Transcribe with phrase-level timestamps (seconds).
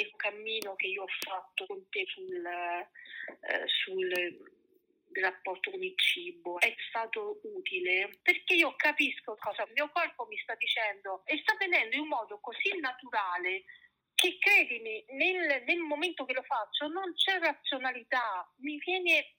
[0.00, 4.56] il cammino che io ho fatto con te sul, eh, sul
[5.12, 6.58] rapporto con il cibo.
[6.60, 11.56] È stato utile perché io capisco cosa il mio corpo mi sta dicendo e sta
[11.58, 13.64] venendo in un modo così naturale
[14.14, 19.37] che credimi, nel, nel momento che lo faccio non c'è razionalità, mi viene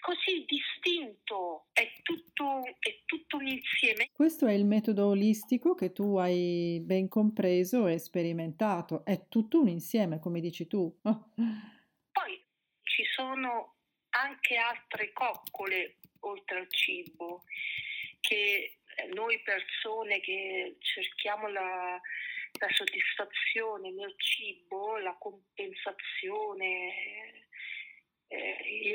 [0.00, 4.08] così distinto, è tutto, è tutto un insieme.
[4.12, 9.68] Questo è il metodo olistico che tu hai ben compreso e sperimentato, è tutto un
[9.68, 10.90] insieme, come dici tu.
[11.02, 12.44] Poi
[12.82, 13.74] ci sono
[14.10, 17.42] anche altre coccole oltre al cibo
[18.20, 18.78] che
[19.14, 22.00] noi persone che cerchiamo la,
[22.60, 27.37] la soddisfazione nel cibo, la compensazione,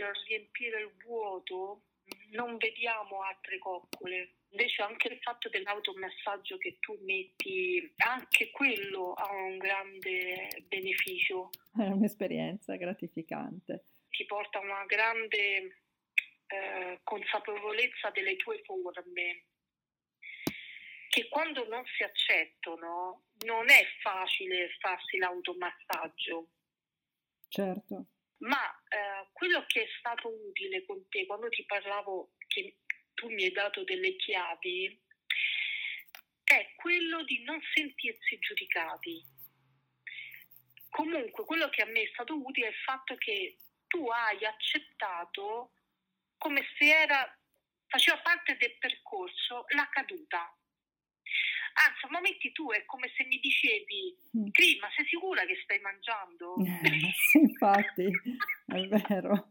[0.10, 1.84] il riempire il vuoto,
[2.32, 4.38] non vediamo altre coccole.
[4.50, 11.50] Invece anche il fatto dell'automassaggio che tu metti, anche quello ha un grande beneficio.
[11.76, 13.86] È un'esperienza gratificante.
[14.10, 15.82] Ti porta a una grande
[16.48, 19.46] eh, consapevolezza delle tue forme,
[21.10, 26.50] che quando non si accettano non è facile farsi l'automassaggio.
[27.48, 28.06] Certo.
[28.38, 32.78] Ma eh, quello che è stato utile con te quando ti parlavo che
[33.16, 35.02] tu mi hai dato delle chiavi
[36.44, 39.24] è quello di non sentirsi giudicati.
[40.90, 45.72] Comunque quello che a me è stato utile è il fatto che tu hai accettato
[46.38, 47.36] come se era,
[47.88, 50.56] faceva parte del percorso la caduta.
[51.76, 54.50] Anzi, a momenti tu è come se mi dicevi, mm.
[54.52, 56.56] Cri, ma sei sicura che stai mangiando?
[57.32, 58.06] sì, infatti,
[58.76, 59.48] è vero.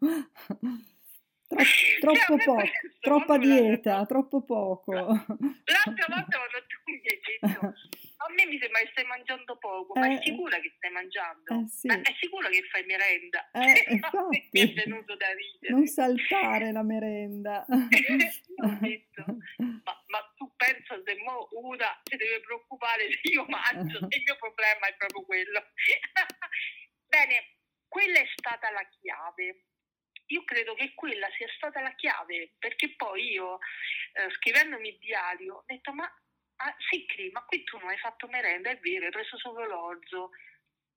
[1.52, 1.64] Tro-
[2.00, 2.62] troppo cioè, poco,
[3.00, 4.06] troppa dieta, la...
[4.06, 4.92] troppo poco.
[4.94, 7.74] L'altra volta quando tu mi hai detto,
[8.22, 10.22] a me mi sembra che stai mangiando poco, eh, ma è eh.
[10.22, 11.52] sicura che stai mangiando?
[11.52, 11.86] Eh, sì.
[11.88, 13.50] Ma è sicura che fai merenda?
[13.50, 15.74] Eh, infatti, mi è venuto da ridere.
[15.74, 17.66] Non saltare la merenda.
[17.68, 19.24] ho detto,
[19.58, 24.36] ma, ma, tu pensa se mo una si deve preoccupare se io mangio, il mio
[24.36, 25.60] problema è proprio quello.
[27.08, 27.60] Bene,
[27.92, 29.66] quella è stata la chiave.
[30.28, 33.58] Io credo che quella sia stata la chiave, perché poi io,
[34.14, 37.98] eh, scrivendomi il diario, ho detto, ma ah, sì, Cri, ma qui tu non hai
[37.98, 40.30] fatto merenda, è vero, hai preso solo l'orzo.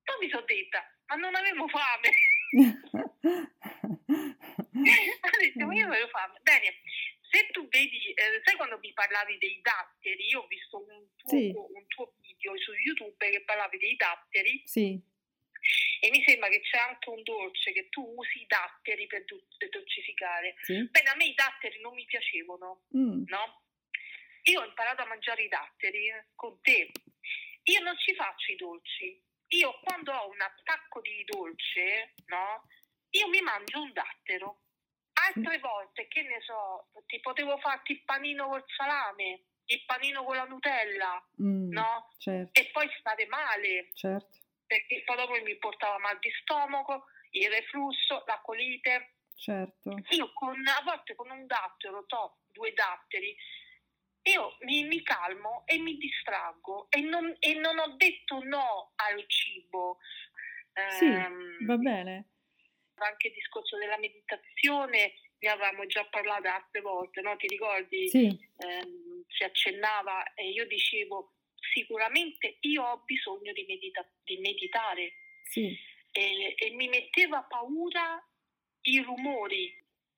[0.04, 2.10] Poi mi sono detta, ma non avevo fame.
[5.20, 6.40] ho detto, ma io avevo fame.
[6.44, 6.80] Bene,
[7.30, 11.30] se tu vedi, eh, sai quando mi parlavi dei datteri, io ho visto un tuo,
[11.30, 11.52] sì.
[11.54, 14.62] un tuo video su YouTube che parlavi dei datteri.
[14.64, 15.14] Sì.
[16.06, 20.54] E mi sembra che c'è anche un dolce che tu usi i datteri per dolcificare.
[20.62, 20.88] Sì.
[20.92, 23.24] Bene, a me i datteri non mi piacevano, mm.
[23.26, 23.64] no?
[24.44, 26.92] Io ho imparato a mangiare i datteri eh, con te.
[27.64, 29.20] Io non ci faccio i dolci.
[29.48, 32.68] Io quando ho un attacco di dolce, no?
[33.10, 34.62] Io mi mangio un dattero.
[35.14, 40.36] Altre volte, che ne so, ti potevo farti il panino col salame, il panino con
[40.36, 42.10] la Nutella, mm, no?
[42.20, 42.62] Certo.
[42.62, 43.90] E poi stare male.
[43.96, 44.45] Certo.
[44.66, 49.16] Perché poi dopo mi portava mal di stomaco, il reflusso, la colite.
[49.36, 49.96] Certo.
[50.10, 53.36] Io con, a volte con un dattero, to, due datteri,
[54.24, 59.24] io mi, mi, calmo e mi distraggo e non, e non, ho detto no al
[59.28, 60.00] cibo.
[60.98, 62.30] Sì, um, va bene.
[62.96, 67.36] Anche il discorso della meditazione ne avevamo già parlato altre volte, no?
[67.36, 68.08] ti ricordi?
[68.10, 68.50] Sì.
[68.56, 71.35] Um, si accennava e io dicevo
[71.74, 75.14] sicuramente io ho bisogno di, medita- di meditare.
[75.44, 75.76] Sì.
[76.12, 78.24] E, e mi metteva paura
[78.82, 79.74] i rumori,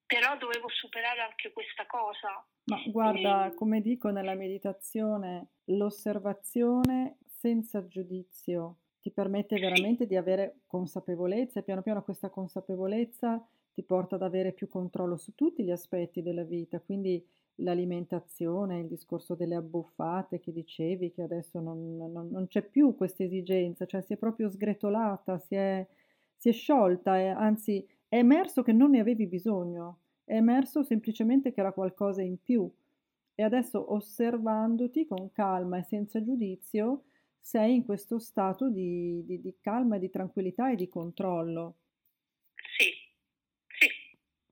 [0.05, 8.79] però dovevo superare anche questa cosa ma guarda, come dico nella meditazione, l'osservazione senza giudizio
[8.99, 13.41] ti permette veramente di avere consapevolezza e piano piano questa consapevolezza
[13.73, 17.25] ti porta ad avere più controllo su tutti gli aspetti della vita, quindi
[17.57, 23.23] l'alimentazione, il discorso delle abbuffate che dicevi, che adesso non, non, non c'è più questa
[23.23, 25.85] esigenza, cioè si è proprio sgretolata, si è,
[26.35, 31.53] si è sciolta, e anzi è emerso che non ne avevi bisogno è emerso semplicemente
[31.53, 32.69] che era qualcosa in più
[33.33, 37.03] e adesso osservandoti con calma e senza giudizio
[37.39, 41.75] sei in questo stato di, di, di calma, di tranquillità e di controllo.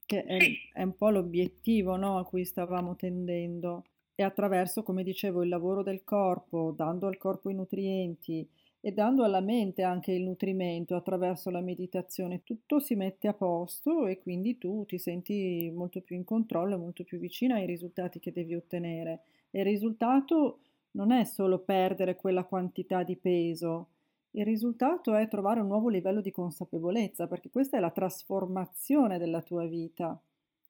[0.05, 0.55] Che è, sì.
[0.73, 3.83] è un po' l'obiettivo no, a cui stavamo tendendo.
[4.15, 8.47] E attraverso, come dicevo, il lavoro del corpo, dando al corpo i nutrienti,
[8.85, 14.05] e dando alla mente anche il nutrimento attraverso la meditazione, tutto si mette a posto
[14.05, 18.31] e quindi tu ti senti molto più in controllo, molto più vicino ai risultati che
[18.31, 19.21] devi ottenere.
[19.49, 20.59] E il risultato
[20.91, 23.87] non è solo perdere quella quantità di peso,
[24.35, 29.41] Il risultato è trovare un nuovo livello di consapevolezza, perché questa è la trasformazione della
[29.41, 30.21] tua vita,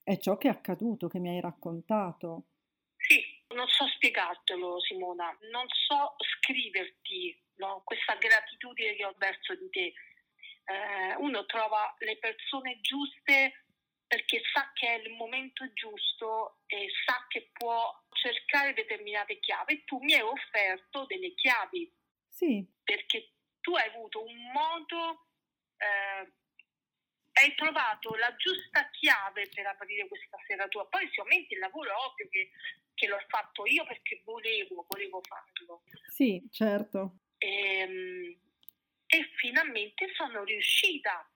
[0.04, 2.46] è ciò che è accaduto, che mi hai raccontato.
[2.96, 3.20] Sì,
[3.56, 7.82] non so spiegartelo Simona, non so scriverti no?
[7.84, 9.94] questa gratitudine che ho verso di te.
[10.66, 13.66] Eh, uno trova le persone giuste
[14.06, 17.82] perché sa che è il momento giusto e sa che può
[18.12, 19.84] cercare determinate chiavi.
[19.86, 21.92] Tu mi hai offerto delle chiavi.
[22.28, 22.64] Sì.
[22.84, 23.35] Perché
[23.66, 25.26] tu hai avuto un modo,
[25.78, 26.32] eh,
[27.42, 30.86] hai trovato la giusta chiave per aprire questa serratura.
[30.86, 32.52] Poi sicuramente il lavoro è ovvio che,
[32.94, 35.82] che l'ho fatto io perché volevo, volevo farlo.
[36.06, 37.22] Sì, certo.
[37.40, 38.40] E, ehm,
[39.08, 41.28] e finalmente sono riuscita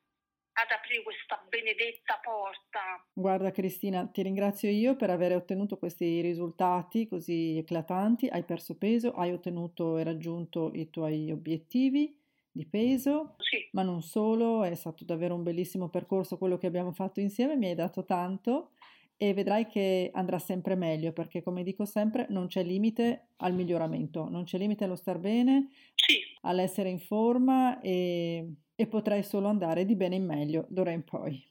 [0.54, 3.08] ad aprire questa benedetta porta.
[3.12, 9.14] Guarda Cristina, ti ringrazio io per aver ottenuto questi risultati così eclatanti, hai perso peso,
[9.14, 12.19] hai ottenuto e raggiunto i tuoi obiettivi
[12.60, 13.58] di peso, sì.
[13.72, 17.68] ma non solo, è stato davvero un bellissimo percorso quello che abbiamo fatto insieme, mi
[17.68, 18.72] hai dato tanto
[19.18, 24.30] e vedrai che andrà sempre meglio perché come dico sempre non c'è limite al miglioramento,
[24.30, 26.20] non c'è limite allo star bene, sì.
[26.42, 31.49] all'essere in forma e e potrai solo andare di bene in meglio d'ora in poi.